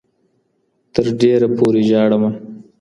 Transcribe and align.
تر 0.93 1.05
ډېــره 1.19 1.47
پوري 1.57 1.81
ژاړمه 1.89 2.29